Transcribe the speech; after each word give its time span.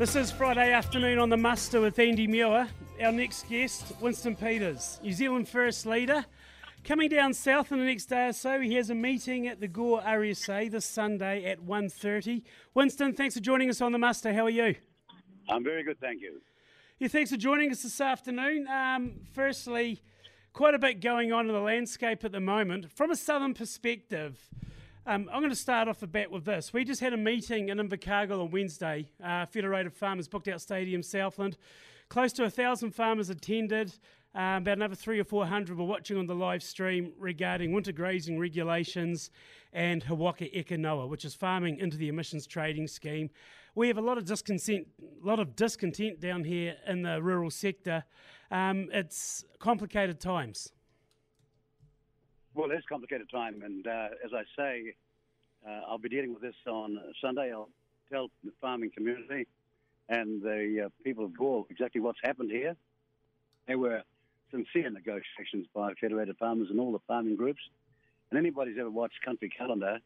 This 0.00 0.16
is 0.16 0.32
Friday 0.32 0.72
afternoon 0.72 1.18
on 1.18 1.28
the 1.28 1.36
muster 1.36 1.78
with 1.78 1.98
Andy 1.98 2.26
Muir. 2.26 2.66
Our 3.02 3.12
next 3.12 3.46
guest, 3.50 3.92
Winston 4.00 4.34
Peters, 4.34 4.98
New 5.02 5.12
Zealand 5.12 5.46
First 5.46 5.84
Leader. 5.84 6.24
Coming 6.84 7.10
down 7.10 7.34
south 7.34 7.70
in 7.70 7.80
the 7.80 7.84
next 7.84 8.06
day 8.06 8.28
or 8.28 8.32
so, 8.32 8.62
he 8.62 8.76
has 8.76 8.88
a 8.88 8.94
meeting 8.94 9.46
at 9.46 9.60
the 9.60 9.68
Gore 9.68 10.00
RSA 10.00 10.70
this 10.70 10.86
Sunday 10.86 11.44
at 11.44 11.60
1.30. 11.60 12.40
Winston, 12.72 13.12
thanks 13.12 13.34
for 13.34 13.42
joining 13.42 13.68
us 13.68 13.82
on 13.82 13.92
the 13.92 13.98
muster. 13.98 14.32
How 14.32 14.46
are 14.46 14.48
you? 14.48 14.74
I'm 15.50 15.62
very 15.62 15.82
good, 15.82 16.00
thank 16.00 16.22
you. 16.22 16.40
Yeah, 16.98 17.08
thanks 17.08 17.30
for 17.30 17.36
joining 17.36 17.70
us 17.70 17.82
this 17.82 18.00
afternoon. 18.00 18.68
Um, 18.68 19.12
firstly, 19.34 20.00
quite 20.54 20.72
a 20.72 20.78
bit 20.78 21.02
going 21.02 21.30
on 21.30 21.46
in 21.46 21.52
the 21.52 21.60
landscape 21.60 22.24
at 22.24 22.32
the 22.32 22.40
moment. 22.40 22.90
From 22.90 23.10
a 23.10 23.16
southern 23.16 23.52
perspective, 23.52 24.48
um, 25.06 25.28
I'm 25.32 25.40
going 25.40 25.50
to 25.50 25.56
start 25.56 25.88
off 25.88 26.00
the 26.00 26.06
bat 26.06 26.30
with 26.30 26.44
this. 26.44 26.72
We 26.72 26.84
just 26.84 27.00
had 27.00 27.12
a 27.12 27.16
meeting 27.16 27.68
in 27.70 27.78
Invercargill 27.78 28.40
on 28.40 28.50
Wednesday. 28.50 29.08
Uh, 29.22 29.46
Federated 29.46 29.94
Farmers 29.94 30.28
booked 30.28 30.48
out 30.48 30.60
Stadium 30.60 31.02
Southland. 31.02 31.56
Close 32.08 32.32
to 32.34 32.44
a 32.44 32.50
thousand 32.50 32.90
farmers 32.90 33.30
attended. 33.30 33.92
Uh, 34.34 34.58
about 34.58 34.76
another 34.76 34.94
three 34.94 35.18
or 35.18 35.24
four 35.24 35.46
hundred 35.46 35.76
were 35.76 35.84
watching 35.84 36.16
on 36.16 36.26
the 36.26 36.34
live 36.34 36.62
stream 36.62 37.12
regarding 37.18 37.72
winter 37.72 37.92
grazing 37.92 38.38
regulations 38.38 39.30
and 39.72 40.04
He 40.04 40.12
Waka 40.12 40.56
Eke 40.56 40.78
Noa, 40.78 41.06
which 41.06 41.24
is 41.24 41.34
farming 41.34 41.78
into 41.78 41.96
the 41.96 42.08
emissions 42.08 42.46
trading 42.46 42.86
scheme. 42.86 43.30
We 43.74 43.88
have 43.88 43.98
a 43.98 44.02
lot 44.02 44.18
of 44.18 44.24
discontent, 44.24 44.86
a 45.00 45.26
lot 45.26 45.40
of 45.40 45.56
discontent 45.56 46.20
down 46.20 46.44
here 46.44 46.76
in 46.86 47.02
the 47.02 47.22
rural 47.22 47.50
sector. 47.50 48.04
Um, 48.50 48.88
it's 48.92 49.44
complicated 49.58 50.20
times. 50.20 50.72
Well, 52.54 52.70
it's 52.72 52.84
a 52.84 52.88
complicated 52.88 53.30
time, 53.30 53.62
and 53.64 53.86
uh, 53.86 54.08
as 54.24 54.32
I 54.34 54.42
say, 54.56 54.94
uh, 55.66 55.82
I'll 55.88 55.98
be 55.98 56.08
dealing 56.08 56.32
with 56.32 56.42
this 56.42 56.56
on 56.66 56.98
Sunday. 57.20 57.52
I'll 57.52 57.68
tell 58.10 58.28
the 58.42 58.50
farming 58.60 58.90
community 58.90 59.46
and 60.08 60.42
the 60.42 60.86
uh, 60.86 60.88
people 61.04 61.24
of 61.24 61.36
Gore 61.36 61.64
exactly 61.70 62.00
what's 62.00 62.18
happened 62.24 62.50
here. 62.50 62.74
There 63.68 63.78
were 63.78 64.02
sincere 64.50 64.90
negotiations 64.90 65.68
by 65.72 65.92
Federated 66.00 66.36
Farmers 66.38 66.68
and 66.70 66.80
all 66.80 66.90
the 66.90 66.98
farming 67.06 67.36
groups. 67.36 67.60
And 68.30 68.38
anybody's 68.38 68.76
ever 68.80 68.90
watched 68.90 69.22
Country 69.24 69.48
Calendar, 69.48 69.98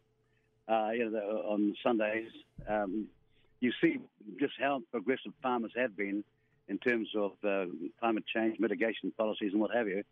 uh, 0.69 0.91
you 0.91 1.11
know, 1.11 1.45
on 1.47 1.75
Sundays, 1.83 2.29
um, 2.69 3.07
you 3.61 3.73
see 3.81 4.01
just 4.39 4.53
how 4.61 4.83
progressive 4.91 5.33
farmers 5.43 5.73
have 5.77 5.97
been 5.97 6.25
in 6.69 6.79
terms 6.79 7.09
of 7.17 7.33
uh, 7.43 7.65
climate 8.01 8.25
change 8.35 8.59
mitigation 8.59 9.13
policies 9.17 9.53
and 9.53 9.61
what 9.61 9.75
have 9.75 9.89
you. 9.89 10.05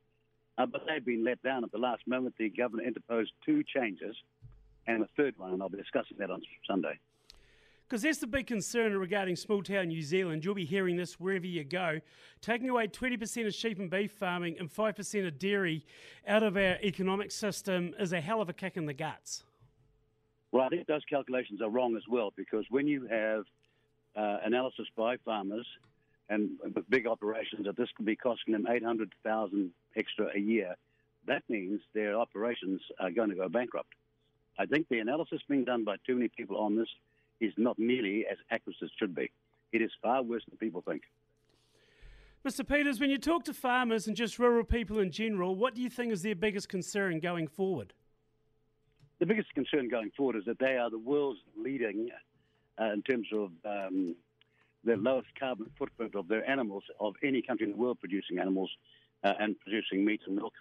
Uh, 0.59 0.67
but 0.67 0.83
they've 0.87 1.05
been 1.05 1.25
let 1.25 1.43
down 1.43 1.65
at 1.65 1.73
the 1.73 1.79
last 1.79 2.03
moment. 2.07 2.35
The 2.39 2.51
government 2.51 2.87
interposed 2.87 3.33
two 3.45 3.63
changes 3.65 4.17
and 4.87 5.03
a 5.03 5.09
third 5.17 5.39
one, 5.39 5.53
and 5.53 5.63
I'll 5.63 5.69
be 5.69 5.79
discussing 5.79 6.17
that 6.19 6.31
on 6.31 6.43
Sunday. 6.67 6.99
Because 7.89 8.03
that's 8.03 8.19
the 8.19 8.27
big 8.27 8.47
concern 8.47 8.97
regarding 8.97 9.37
small 9.37 9.63
town 9.63 9.89
New 9.89 10.03
Zealand. 10.03 10.45
You'll 10.45 10.55
be 10.55 10.65
hearing 10.65 10.97
this 10.97 11.21
wherever 11.21 11.47
you 11.47 11.63
go. 11.63 12.01
Taking 12.41 12.71
away 12.71 12.89
20% 12.89 13.47
of 13.47 13.55
sheep 13.55 13.79
and 13.79 13.91
beef 13.91 14.13
farming 14.13 14.57
and 14.59 14.71
5% 14.71 15.27
of 15.27 15.39
dairy 15.39 15.85
out 16.27 16.43
of 16.43 16.57
our 16.57 16.79
economic 16.83 17.31
system 17.31 17.95
is 17.99 18.13
a 18.13 18.21
hell 18.21 18.41
of 18.41 18.49
a 18.49 18.55
kick 18.55 18.77
in 18.77 18.87
the 18.87 18.95
guts. 18.95 19.45
Well, 20.53 20.65
I 20.65 20.69
think 20.69 20.87
those 20.87 21.05
calculations 21.09 21.61
are 21.61 21.69
wrong 21.69 21.97
as 21.97 22.03
well 22.09 22.33
because 22.37 22.65
when 22.71 22.87
you 22.87 23.07
have 23.09 23.45
uh, 24.17 24.39
analysis 24.45 24.87
by 24.97 25.17
farmers 25.19 25.67
and 26.29 26.51
with 26.75 26.89
big 26.89 27.07
operations 27.07 27.67
that 27.67 27.77
this 27.77 27.89
could 27.97 28.07
be 28.07 28.17
costing 28.17 28.53
them 28.53 28.67
800,000 28.67 29.71
extra 29.97 30.29
a 30.35 30.39
year, 30.39 30.77
that 31.27 31.43
means 31.49 31.81
their 31.95 32.19
operations 32.19 32.81
are 33.01 33.11
going 33.11 33.31
to 33.31 33.37
go 33.37 33.49
bankrupt. 33.49 33.93
I 34.59 34.67
think 34.67 34.89
the 34.89 34.99
analysis 34.99 35.41
being 35.49 35.65
done 35.65 35.85
by 35.85 35.97
too 36.07 36.15
many 36.15 36.29
people 36.29 36.59
on 36.59 36.77
this 36.77 36.89
is 37.41 37.53
not 37.57 37.79
nearly 37.79 38.27
as 38.31 38.39
accurate 38.51 38.77
as 38.83 38.87
it 38.87 38.93
should 38.99 39.15
be. 39.15 39.31
It 39.73 39.83
is 39.83 39.91
far 40.03 40.23
worse 40.23 40.43
than 40.49 40.59
people 40.59 40.83
think. 40.87 41.03
Mr. 42.45 42.67
Peters, 42.67 42.99
when 42.99 43.09
you 43.09 43.19
talk 43.19 43.45
to 43.45 43.55
farmers 43.55 44.09
and 44.09 44.17
just 44.17 44.39
rural 44.39 44.65
people 44.65 44.99
in 44.99 45.13
general, 45.13 45.55
what 45.55 45.75
do 45.75 45.81
you 45.81 45.89
think 45.89 46.13
is 46.13 46.23
their 46.23 46.35
biggest 46.35 46.69
concern 46.69 47.21
going 47.21 47.47
forward? 47.47 47.93
The 49.21 49.27
biggest 49.27 49.55
concern 49.55 49.89
going 49.89 50.11
forward 50.17 50.37
is 50.37 50.45
that 50.47 50.59
they 50.59 50.77
are 50.77 50.91
the 50.91 50.99
world's 50.99 51.39
leading 51.57 52.09
uh, 52.81 52.93
in 52.93 53.03
terms 53.03 53.29
of 53.33 53.51
um, 53.65 54.17
the 54.85 54.97
lowest 54.97 55.29
carbon 55.39 55.71
footprint 55.79 56.15
of 56.15 56.29
their 56.29 56.49
animals, 56.49 56.85
of 57.01 57.15
any 57.23 57.43
country 57.43 57.67
in 57.67 57.73
the 57.73 57.79
world 57.79 57.99
producing 58.01 58.39
animals 58.39 58.71
uh, 59.25 59.33
and 59.39 59.59
producing 59.61 60.05
meat 60.05 60.21
and 60.27 60.37
milk. 60.37 60.55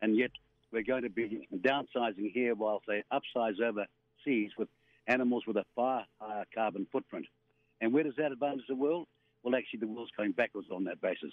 And 0.00 0.16
yet 0.16 0.30
we're 0.72 0.82
going 0.82 1.02
to 1.02 1.10
be 1.10 1.48
downsizing 1.54 2.32
here 2.32 2.54
whilst 2.54 2.86
they 2.86 3.02
upsize 3.12 3.60
overseas 3.60 4.50
with 4.56 4.68
animals 5.06 5.44
with 5.46 5.56
a 5.56 5.64
far 5.74 6.04
higher 6.20 6.44
carbon 6.54 6.86
footprint. 6.92 7.26
And 7.80 7.92
where 7.92 8.04
does 8.04 8.14
that 8.18 8.32
advantage 8.32 8.66
the 8.68 8.74
world? 8.74 9.06
Well, 9.42 9.54
actually, 9.54 9.80
the 9.80 9.86
world's 9.86 10.10
going 10.16 10.32
backwards 10.32 10.68
on 10.72 10.84
that 10.84 11.00
basis. 11.00 11.32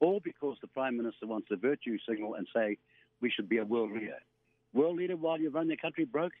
All 0.00 0.20
because 0.22 0.56
the 0.60 0.68
Prime 0.68 0.96
Minister 0.96 1.26
wants 1.26 1.48
a 1.50 1.56
virtue 1.56 1.98
signal 2.08 2.34
and 2.34 2.46
say 2.54 2.78
we 3.20 3.30
should 3.30 3.48
be 3.48 3.58
a 3.58 3.64
world 3.64 3.92
leader. 3.92 4.18
World 4.72 4.96
leader 4.96 5.16
while 5.16 5.40
you 5.40 5.50
run 5.50 5.68
the 5.68 5.76
country 5.76 6.04
broke? 6.04 6.32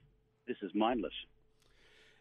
This 0.46 0.58
is 0.62 0.70
mindless. 0.74 1.12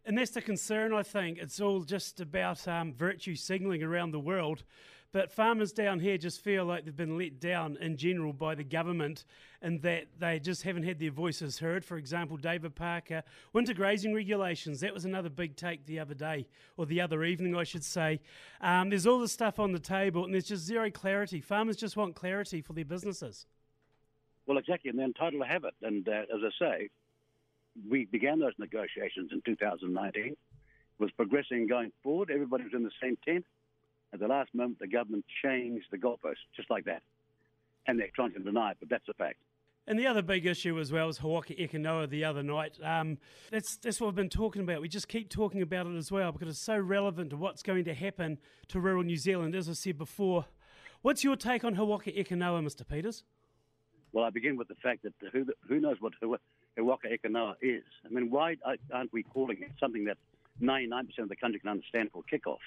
And 0.07 0.18
that's 0.18 0.31
the 0.31 0.41
concern, 0.41 0.94
I 0.94 1.03
think. 1.03 1.38
It's 1.38 1.59
all 1.59 1.81
just 1.81 2.22
about 2.22 2.66
um, 2.66 2.94
virtue 2.94 3.35
signalling 3.35 3.84
around 3.84 4.12
the 4.12 4.22
world. 4.22 4.63
But 5.12 5.34
farmers 5.34 5.73
down 5.73 6.00
here 6.00 6.18
just 6.18 6.41
feel 6.41 6.63
like 6.63 6.85
they've 6.85 6.95
been 6.95 7.18
let 7.18 7.41
down 7.41 7.78
in 7.81 7.97
general 7.97 8.31
by 8.31 8.56
the 8.56 8.63
government 8.63 9.25
and 9.62 9.81
that 9.81 10.06
they 10.17 10.40
just 10.40 10.63
haven't 10.63 10.84
had 10.84 10.97
their 10.97 11.12
voices 11.12 11.59
heard. 11.59 11.84
For 11.84 11.97
example, 11.97 12.38
David 12.38 12.73
Parker, 12.73 13.22
winter 13.51 13.73
grazing 13.73 14.13
regulations, 14.13 14.79
that 14.79 14.94
was 14.94 15.03
another 15.03 15.29
big 15.29 15.57
take 15.57 15.85
the 15.85 16.00
other 16.00 16.13
day, 16.13 16.47
or 16.78 16.85
the 16.85 17.01
other 17.01 17.25
evening, 17.25 17.53
I 17.53 17.63
should 17.63 17.84
say. 17.84 18.22
Um, 18.62 18.90
there's 18.90 19.07
all 19.07 19.19
this 19.19 19.34
stuff 19.34 19.59
on 19.59 19.73
the 19.73 19.79
table 19.79 20.23
and 20.23 20.34
there's 20.34 20.47
just 20.47 20.63
zero 20.63 20.90
clarity. 20.90 21.41
Farmers 21.41 21.75
just 21.75 21.97
want 21.97 22.16
clarity 22.16 22.62
for 22.62 22.72
their 22.72 22.85
businesses. 22.85 23.46
Well, 24.46 24.57
exactly, 24.57 24.90
and 24.90 24.97
they're 24.97 25.06
entitled 25.06 25.41
to 25.41 25.47
have 25.47 25.66
it. 25.66 25.73
And 25.81 26.07
uh, 26.07 26.12
as 26.34 26.41
I 26.46 26.50
say, 26.59 26.90
we 27.90 28.06
began 28.06 28.40
those 28.40 28.54
negotiations 28.58 29.32
in 29.32 29.42
2019. 29.46 30.24
It 30.26 30.38
Was 31.00 31.12
progressing 31.12 31.68
going 31.68 31.92
forward. 32.04 32.32
Everybody 32.32 32.64
was 32.64 32.74
in 32.74 32.84
the 32.84 32.92
same 33.02 33.18
tent. 33.26 33.46
At 34.14 34.20
the 34.20 34.28
last 34.28 34.54
moment, 34.54 34.80
the 34.80 34.88
government 34.88 35.26
changed 35.44 35.88
the 35.92 35.98
goalposts, 35.98 36.48
just 36.56 36.70
like 36.70 36.86
that. 36.86 37.04
And 37.88 38.00
they're 38.00 38.10
trying 38.16 38.34
to 38.34 38.40
deny 38.40 38.72
it, 38.72 38.78
but 38.80 38.90
that's 38.90 39.08
a 39.10 39.14
fact. 39.14 39.38
And 39.90 39.98
the 39.98 40.08
other 40.08 40.22
big 40.22 40.46
issue 40.46 40.78
as 40.80 40.92
well 40.92 41.08
is 41.08 41.20
He 41.20 41.28
Waka 41.28 41.62
Eke 41.62 41.76
Noa 41.76 42.08
the 42.08 42.26
other 42.26 42.44
night. 42.44 42.78
Um, 42.84 43.18
that's, 43.52 43.78
that's 43.78 44.02
what 44.02 44.08
we've 44.08 44.16
been 44.16 44.30
talking 44.30 44.62
about. 44.62 44.82
We 44.82 44.90
just 44.90 45.08
keep 45.08 45.30
talking 45.30 45.62
about 45.62 45.88
it 45.88 45.96
as 45.96 46.12
well 46.12 46.34
because 46.34 46.50
it's 46.50 46.59
so 46.59 46.78
relevant 46.78 47.30
to 47.30 47.38
what's 47.38 47.64
going 47.64 47.86
to 47.86 47.94
happen 47.94 48.38
to 48.68 48.82
rural 48.82 49.04
New 49.04 49.16
Zealand, 49.16 49.56
as 49.56 49.70
I 49.70 49.74
said 49.74 49.98
before. 49.98 50.46
What's 51.04 51.24
your 51.24 51.38
take 51.38 51.64
on 51.64 51.76
He 51.76 51.82
Waka 51.82 52.20
Eke 52.20 52.32
Noa, 52.32 52.62
Mr. 52.62 52.86
Peters? 52.86 53.24
Well, 54.12 54.26
I 54.26 54.30
begin 54.30 54.58
with 54.58 54.68
the 54.68 54.76
fact 54.76 55.04
that 55.04 55.14
who, 55.32 55.46
who 55.70 55.80
knows 55.80 55.98
what 56.02 56.14
He 56.78 56.84
Waka 56.84 57.12
Eke 57.12 57.30
Noa 57.30 57.56
is. 57.60 57.84
I 58.06 58.10
mean, 58.10 58.30
why 58.30 58.56
aren't 58.94 59.12
we 59.12 59.24
calling 59.24 59.58
it 59.62 59.72
something 59.80 60.06
that 60.06 60.18
99% 60.62 61.08
of 61.18 61.28
the 61.28 61.36
country 61.36 61.60
can 61.60 61.70
understand 61.70 62.12
for 62.14 62.22
kickoff? 62.32 62.62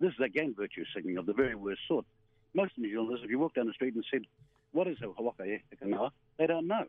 This 0.00 0.14
is 0.14 0.20
again 0.24 0.54
virtue 0.56 0.84
signaling 0.94 1.18
of 1.18 1.26
the 1.26 1.34
very 1.34 1.54
worst 1.54 1.82
sort. 1.86 2.06
Most 2.54 2.72
New 2.78 2.90
Zealanders, 2.90 3.20
if 3.22 3.30
you 3.30 3.38
walk 3.38 3.54
down 3.54 3.66
the 3.66 3.74
street 3.74 3.94
and 3.94 4.04
said, 4.10 4.22
"What 4.72 4.88
is 4.88 4.96
a 5.02 5.08
Hawaka 5.08 5.60
Eka 5.72 5.86
Noa?" 5.86 6.10
they 6.38 6.46
don't 6.46 6.66
know. 6.66 6.86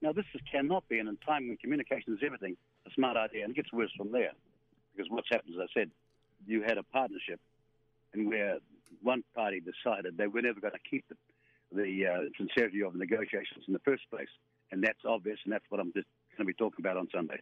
Now, 0.00 0.12
this 0.12 0.24
is, 0.34 0.40
cannot 0.50 0.88
be, 0.88 0.98
and 1.00 1.08
in 1.08 1.18
time 1.18 1.48
when 1.48 1.58
communication 1.58 2.14
is 2.14 2.20
everything, 2.24 2.56
a 2.86 2.90
smart 2.94 3.18
idea, 3.18 3.44
and 3.44 3.50
it 3.50 3.56
gets 3.56 3.72
worse 3.72 3.92
from 3.96 4.10
there. 4.10 4.32
Because 4.96 5.10
what's 5.10 5.28
happened, 5.30 5.54
as 5.54 5.68
I 5.68 5.80
said, 5.80 5.90
you 6.46 6.62
had 6.62 6.78
a 6.78 6.82
partnership, 6.82 7.40
and 8.14 8.28
where 8.28 8.58
one 9.02 9.22
party 9.34 9.60
decided 9.60 10.16
they 10.16 10.28
were 10.28 10.40
never 10.40 10.60
going 10.60 10.72
to 10.72 10.90
keep 10.90 11.04
the, 11.08 11.16
the 11.72 12.06
uh, 12.06 12.20
sincerity 12.38 12.82
of 12.82 12.94
the 12.94 12.98
negotiations 12.98 13.64
in 13.66 13.74
the 13.74 13.80
first 13.80 14.08
place, 14.08 14.28
and 14.70 14.82
that's 14.82 15.04
obvious, 15.06 15.38
and 15.44 15.52
that's 15.52 15.64
what 15.68 15.80
I'm 15.80 15.92
just 15.92 16.06
going 16.36 16.46
to 16.46 16.52
be 16.52 16.54
talking 16.54 16.84
about 16.84 16.96
on 16.96 17.08
Sunday. 17.12 17.40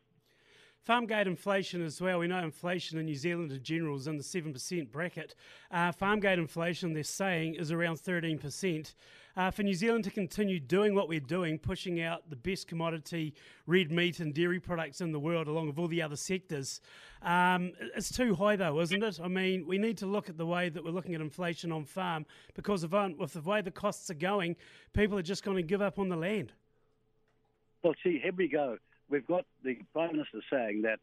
Farmgate 0.86 1.26
inflation 1.26 1.84
as 1.84 2.00
well. 2.00 2.20
We 2.20 2.28
know 2.28 2.38
inflation 2.38 2.96
in 2.96 3.06
New 3.06 3.16
Zealand 3.16 3.50
in 3.50 3.60
general 3.60 3.96
is 3.96 4.06
in 4.06 4.18
the 4.18 4.22
7% 4.22 4.92
bracket. 4.92 5.34
Uh, 5.72 5.90
Farmgate 5.90 6.38
inflation, 6.38 6.92
they're 6.92 7.02
saying, 7.02 7.56
is 7.56 7.72
around 7.72 7.96
13%. 7.96 8.94
Uh, 9.36 9.50
for 9.50 9.64
New 9.64 9.74
Zealand 9.74 10.04
to 10.04 10.10
continue 10.10 10.60
doing 10.60 10.94
what 10.94 11.08
we're 11.08 11.18
doing, 11.18 11.58
pushing 11.58 12.00
out 12.00 12.30
the 12.30 12.36
best 12.36 12.68
commodity 12.68 13.34
red 13.66 13.90
meat 13.90 14.20
and 14.20 14.32
dairy 14.32 14.60
products 14.60 15.00
in 15.00 15.10
the 15.10 15.18
world, 15.18 15.48
along 15.48 15.66
with 15.66 15.78
all 15.78 15.88
the 15.88 16.00
other 16.00 16.14
sectors, 16.14 16.80
um, 17.22 17.72
it's 17.96 18.14
too 18.16 18.36
high, 18.36 18.54
though, 18.54 18.80
isn't 18.80 19.02
it? 19.02 19.18
I 19.20 19.26
mean, 19.26 19.66
we 19.66 19.78
need 19.78 19.98
to 19.98 20.06
look 20.06 20.28
at 20.28 20.38
the 20.38 20.46
way 20.46 20.68
that 20.68 20.84
we're 20.84 20.92
looking 20.92 21.16
at 21.16 21.20
inflation 21.20 21.72
on 21.72 21.84
farm 21.84 22.26
because 22.54 22.84
of, 22.84 22.92
with 23.18 23.32
the 23.32 23.40
way 23.40 23.60
the 23.60 23.72
costs 23.72 24.08
are 24.08 24.14
going, 24.14 24.54
people 24.92 25.18
are 25.18 25.22
just 25.22 25.42
going 25.42 25.56
to 25.56 25.64
give 25.64 25.82
up 25.82 25.98
on 25.98 26.08
the 26.08 26.16
land. 26.16 26.52
Well, 27.86 27.94
see, 28.02 28.18
here 28.20 28.32
we 28.36 28.48
go. 28.48 28.78
We've 29.08 29.28
got 29.28 29.44
the 29.62 29.78
Prime 29.92 30.10
Minister 30.10 30.40
saying 30.50 30.82
that 30.82 30.98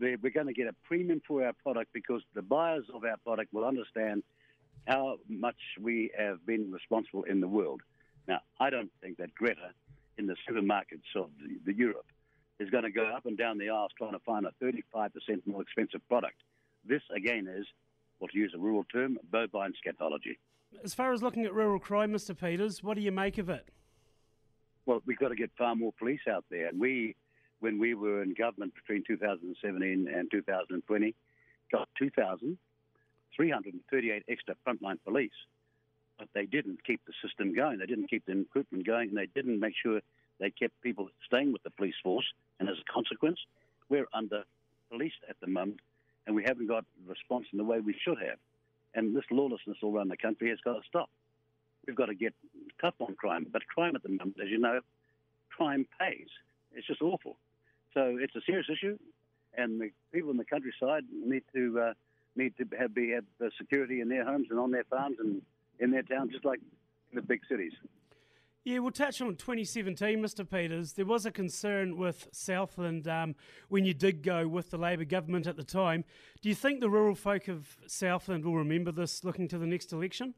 we're 0.00 0.30
going 0.30 0.46
to 0.46 0.54
get 0.54 0.66
a 0.66 0.72
premium 0.82 1.20
for 1.28 1.44
our 1.44 1.52
product 1.52 1.92
because 1.92 2.22
the 2.34 2.40
buyers 2.40 2.86
of 2.94 3.04
our 3.04 3.18
product 3.18 3.52
will 3.52 3.66
understand 3.66 4.22
how 4.86 5.18
much 5.28 5.58
we 5.78 6.10
have 6.18 6.46
been 6.46 6.72
responsible 6.72 7.24
in 7.24 7.40
the 7.40 7.48
world. 7.48 7.82
Now, 8.26 8.40
I 8.58 8.70
don't 8.70 8.90
think 9.02 9.18
that 9.18 9.34
Greta 9.34 9.72
in 10.16 10.26
the 10.26 10.34
supermarkets 10.48 11.04
of 11.16 11.28
the, 11.38 11.70
the 11.70 11.76
Europe 11.76 12.06
is 12.58 12.70
going 12.70 12.84
to 12.84 12.90
go 12.90 13.04
up 13.14 13.26
and 13.26 13.36
down 13.36 13.58
the 13.58 13.68
aisles 13.68 13.90
trying 13.98 14.12
to 14.12 14.18
find 14.20 14.46
a 14.46 14.52
35% 14.64 15.10
more 15.44 15.60
expensive 15.60 16.00
product. 16.08 16.36
This, 16.82 17.02
again, 17.14 17.46
is 17.46 17.66
or 18.20 18.28
to 18.28 18.38
use 18.38 18.54
a 18.56 18.58
rural 18.58 18.84
term, 18.84 19.18
bovine 19.30 19.74
scatology. 19.86 20.38
As 20.82 20.94
far 20.94 21.12
as 21.12 21.22
looking 21.22 21.44
at 21.44 21.52
rural 21.52 21.78
crime, 21.78 22.10
Mr. 22.10 22.34
Peters, 22.34 22.82
what 22.82 22.94
do 22.94 23.02
you 23.02 23.12
make 23.12 23.36
of 23.36 23.50
it? 23.50 23.68
Well, 24.86 25.02
we've 25.06 25.18
got 25.18 25.28
to 25.28 25.36
get 25.36 25.50
far 25.56 25.76
more 25.76 25.92
police 25.98 26.20
out 26.28 26.44
there. 26.50 26.68
And 26.68 26.78
we, 26.80 27.14
when 27.60 27.78
we 27.78 27.94
were 27.94 28.22
in 28.22 28.34
government 28.34 28.74
between 28.74 29.04
2017 29.06 30.08
and 30.12 30.30
2020, 30.30 31.14
got 31.70 31.88
2,338 31.98 34.24
extra 34.28 34.54
frontline 34.66 34.98
police. 35.04 35.30
But 36.18 36.28
they 36.34 36.44
didn't 36.46 36.84
keep 36.84 37.00
the 37.06 37.12
system 37.22 37.54
going. 37.54 37.78
They 37.78 37.86
didn't 37.86 38.10
keep 38.10 38.26
the 38.26 38.34
recruitment 38.34 38.84
going, 38.86 39.10
and 39.10 39.16
they 39.16 39.28
didn't 39.34 39.60
make 39.60 39.74
sure 39.80 40.00
they 40.38 40.50
kept 40.50 40.82
people 40.82 41.08
staying 41.26 41.52
with 41.52 41.62
the 41.62 41.70
police 41.70 41.94
force. 42.02 42.26
And 42.58 42.68
as 42.68 42.76
a 42.76 42.84
consequence, 42.92 43.38
we're 43.88 44.08
under 44.12 44.44
policed 44.90 45.22
at 45.28 45.36
the 45.40 45.46
moment, 45.46 45.78
and 46.26 46.34
we 46.36 46.44
haven't 46.44 46.66
got 46.66 46.84
response 47.06 47.46
in 47.52 47.58
the 47.58 47.64
way 47.64 47.80
we 47.80 47.94
should 48.04 48.18
have. 48.18 48.38
And 48.94 49.16
this 49.16 49.24
lawlessness 49.30 49.78
all 49.82 49.96
around 49.96 50.08
the 50.08 50.16
country 50.16 50.50
has 50.50 50.60
got 50.60 50.74
to 50.74 50.82
stop. 50.86 51.08
We've 51.86 51.96
got 51.96 52.06
to 52.06 52.14
get 52.14 52.34
tough 52.80 52.94
on 53.00 53.14
crime. 53.14 53.46
But 53.50 53.66
crime 53.66 53.96
at 53.96 54.02
the 54.02 54.10
moment, 54.10 54.36
as 54.42 54.48
you 54.48 54.58
know, 54.58 54.80
crime 55.50 55.86
pays. 56.00 56.28
It's 56.74 56.86
just 56.86 57.02
awful. 57.02 57.36
So 57.94 58.16
it's 58.18 58.34
a 58.34 58.40
serious 58.46 58.66
issue, 58.70 58.98
and 59.56 59.80
the 59.80 59.90
people 60.12 60.30
in 60.30 60.38
the 60.38 60.44
countryside 60.44 61.04
need 61.12 61.42
to 61.54 61.80
uh, 61.80 61.92
need 62.36 62.56
to 62.56 62.64
have 62.78 62.94
be 62.94 63.10
have 63.10 63.52
security 63.58 64.00
in 64.00 64.08
their 64.08 64.24
homes 64.24 64.46
and 64.50 64.58
on 64.58 64.70
their 64.70 64.84
farms 64.84 65.16
and 65.20 65.42
in 65.78 65.90
their 65.90 66.02
towns, 66.02 66.32
just 66.32 66.44
like 66.44 66.60
in 67.10 67.16
the 67.16 67.22
big 67.22 67.40
cities. 67.50 67.72
Yeah, 68.64 68.78
we'll 68.78 68.92
touch 68.92 69.20
on 69.20 69.34
2017, 69.34 70.22
Mr. 70.22 70.48
Peters. 70.48 70.92
There 70.92 71.04
was 71.04 71.26
a 71.26 71.32
concern 71.32 71.96
with 71.96 72.28
Southland 72.30 73.08
um, 73.08 73.34
when 73.68 73.84
you 73.84 73.92
did 73.92 74.22
go 74.22 74.46
with 74.46 74.70
the 74.70 74.78
Labor 74.78 75.04
government 75.04 75.48
at 75.48 75.56
the 75.56 75.64
time. 75.64 76.04
Do 76.42 76.48
you 76.48 76.54
think 76.54 76.80
the 76.80 76.88
rural 76.88 77.16
folk 77.16 77.48
of 77.48 77.76
Southland 77.88 78.44
will 78.44 78.54
remember 78.54 78.92
this 78.92 79.24
looking 79.24 79.48
to 79.48 79.58
the 79.58 79.66
next 79.66 79.92
election? 79.92 80.34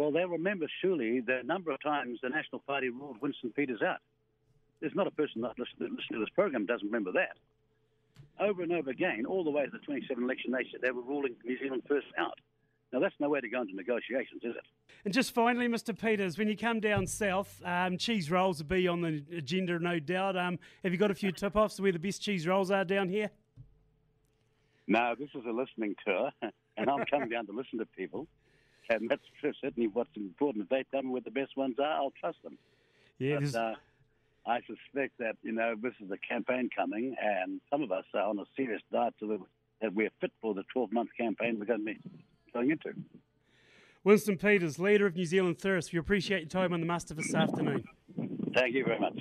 Well, 0.00 0.10
they'll 0.10 0.28
remember 0.28 0.64
surely 0.80 1.20
the 1.20 1.42
number 1.44 1.70
of 1.72 1.82
times 1.82 2.20
the 2.22 2.30
National 2.30 2.60
Party 2.60 2.88
ruled 2.88 3.20
Winston 3.20 3.52
Peters 3.54 3.82
out. 3.82 3.98
There's 4.80 4.94
not 4.94 5.06
a 5.06 5.10
person 5.10 5.42
that 5.42 5.58
listening 5.58 5.98
to 6.10 6.18
this 6.18 6.30
program 6.34 6.64
doesn't 6.64 6.86
remember 6.86 7.12
that. 7.12 7.36
Over 8.42 8.62
and 8.62 8.72
over 8.72 8.88
again, 8.88 9.26
all 9.26 9.44
the 9.44 9.50
way 9.50 9.66
to 9.66 9.70
the 9.70 9.76
27 9.76 10.24
election, 10.24 10.52
they 10.52 10.64
said 10.72 10.80
they 10.80 10.90
were 10.90 11.02
ruling 11.02 11.34
New 11.44 11.58
Zealand 11.58 11.82
first 11.86 12.06
out. 12.18 12.38
Now, 12.94 13.00
that's 13.00 13.14
no 13.20 13.28
way 13.28 13.40
to 13.40 13.48
go 13.50 13.60
into 13.60 13.76
negotiations, 13.76 14.40
is 14.42 14.56
it? 14.56 14.64
And 15.04 15.12
just 15.12 15.34
finally, 15.34 15.68
Mr. 15.68 15.94
Peters, 15.94 16.38
when 16.38 16.48
you 16.48 16.56
come 16.56 16.80
down 16.80 17.06
south, 17.06 17.60
um, 17.62 17.98
cheese 17.98 18.30
rolls 18.30 18.62
will 18.62 18.70
be 18.70 18.88
on 18.88 19.02
the 19.02 19.22
agenda, 19.36 19.78
no 19.78 19.98
doubt. 19.98 20.34
Um, 20.34 20.58
have 20.82 20.92
you 20.92 20.98
got 20.98 21.10
a 21.10 21.14
few 21.14 21.30
tip 21.30 21.56
offs 21.56 21.78
where 21.78 21.92
the 21.92 21.98
best 21.98 22.22
cheese 22.22 22.46
rolls 22.46 22.70
are 22.70 22.86
down 22.86 23.10
here? 23.10 23.28
No, 24.86 25.14
this 25.18 25.28
is 25.34 25.44
a 25.46 25.52
listening 25.52 25.94
tour, 26.06 26.30
and 26.78 26.88
I'm 26.88 27.04
coming 27.04 27.28
down 27.28 27.44
to 27.48 27.52
listen 27.52 27.80
to 27.80 27.84
people. 27.84 28.26
And 28.90 29.08
that's 29.08 29.22
certainly 29.62 29.88
what's 29.88 30.10
important. 30.16 30.64
If 30.64 30.68
they 30.68 30.84
tell 30.90 31.02
me 31.02 31.10
where 31.10 31.20
the 31.20 31.30
best 31.30 31.56
ones 31.56 31.76
are, 31.78 31.92
I'll 31.92 32.12
trust 32.20 32.42
them. 32.42 32.58
Yeah, 33.18 33.38
but, 33.40 33.54
uh, 33.54 33.74
I 34.46 34.60
suspect 34.60 35.18
that, 35.18 35.36
you 35.42 35.52
know, 35.52 35.74
this 35.80 35.92
is 36.04 36.10
a 36.10 36.16
campaign 36.16 36.70
coming, 36.74 37.14
and 37.22 37.60
some 37.70 37.82
of 37.82 37.92
us 37.92 38.04
are 38.14 38.22
on 38.22 38.38
a 38.38 38.44
serious 38.56 38.82
diet 38.90 39.14
so 39.20 39.46
that 39.80 39.94
we're 39.94 40.10
fit 40.20 40.32
for 40.40 40.54
the 40.54 40.64
12 40.72 40.92
month 40.92 41.10
campaign 41.16 41.58
we're 41.58 41.66
going 41.66 41.80
to 41.80 41.86
be 41.86 41.98
going 42.52 42.70
into. 42.70 42.92
Winston 44.02 44.38
Peters, 44.38 44.78
leader 44.78 45.06
of 45.06 45.14
New 45.14 45.26
Zealand 45.26 45.60
First, 45.60 45.92
we 45.92 45.98
appreciate 45.98 46.40
your 46.40 46.48
time 46.48 46.72
on 46.72 46.80
the 46.80 46.86
muster 46.86 47.14
this 47.14 47.34
afternoon. 47.34 47.84
Thank 48.54 48.74
you 48.74 48.84
very 48.84 48.98
much. 48.98 49.20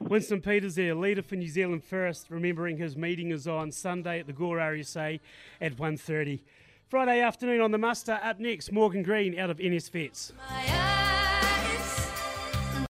Winston 0.00 0.42
Peters 0.42 0.74
there, 0.74 0.94
leader 0.94 1.22
for 1.22 1.36
New 1.36 1.48
Zealand 1.48 1.82
First, 1.82 2.30
remembering 2.30 2.76
his 2.76 2.94
meeting 2.96 3.30
is 3.30 3.48
on 3.48 3.72
Sunday 3.72 4.20
at 4.20 4.26
the 4.26 4.34
Gore 4.34 4.58
RSA 4.58 5.18
at 5.60 5.76
1.30. 5.76 6.40
Friday 6.92 7.22
afternoon 7.22 7.62
on 7.62 7.70
the 7.70 7.78
muster, 7.78 8.20
up 8.22 8.38
next, 8.38 8.70
Morgan 8.70 9.02
Green 9.02 9.38
out 9.38 9.48
of 9.48 9.58
NS 9.58 9.88
Vets. 9.88 10.30